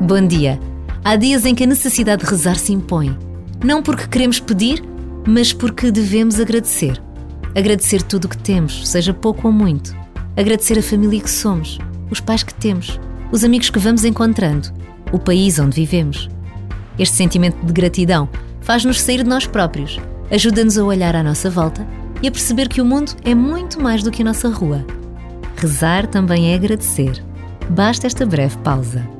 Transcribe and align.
Bom 0.00 0.26
dia. 0.26 0.58
Há 1.04 1.14
dias 1.14 1.44
em 1.44 1.54
que 1.54 1.62
a 1.62 1.66
necessidade 1.66 2.24
de 2.24 2.30
rezar 2.30 2.56
se 2.56 2.72
impõe. 2.72 3.14
Não 3.62 3.82
porque 3.82 4.06
queremos 4.06 4.40
pedir, 4.40 4.82
mas 5.26 5.52
porque 5.52 5.90
devemos 5.90 6.40
agradecer. 6.40 6.98
Agradecer 7.54 8.00
tudo 8.00 8.24
o 8.24 8.28
que 8.28 8.38
temos, 8.38 8.88
seja 8.88 9.12
pouco 9.12 9.46
ou 9.46 9.52
muito. 9.52 9.94
Agradecer 10.38 10.78
a 10.78 10.82
família 10.82 11.20
que 11.20 11.28
somos, 11.28 11.78
os 12.10 12.18
pais 12.18 12.42
que 12.42 12.54
temos, 12.54 12.98
os 13.30 13.44
amigos 13.44 13.68
que 13.68 13.78
vamos 13.78 14.02
encontrando, 14.02 14.70
o 15.12 15.18
país 15.18 15.58
onde 15.58 15.76
vivemos. 15.76 16.30
Este 16.98 17.16
sentimento 17.16 17.62
de 17.62 17.72
gratidão 17.72 18.26
faz-nos 18.62 19.02
sair 19.02 19.22
de 19.22 19.28
nós 19.28 19.46
próprios, 19.46 20.00
ajuda-nos 20.30 20.78
a 20.78 20.84
olhar 20.84 21.14
à 21.14 21.22
nossa 21.22 21.50
volta 21.50 21.86
e 22.22 22.28
a 22.28 22.30
perceber 22.30 22.70
que 22.70 22.80
o 22.80 22.86
mundo 22.86 23.12
é 23.22 23.34
muito 23.34 23.78
mais 23.78 24.02
do 24.02 24.10
que 24.10 24.22
a 24.22 24.24
nossa 24.24 24.48
rua. 24.48 24.82
Rezar 25.56 26.06
também 26.06 26.52
é 26.52 26.54
agradecer. 26.54 27.22
Basta 27.68 28.06
esta 28.06 28.24
breve 28.24 28.56
pausa. 28.58 29.19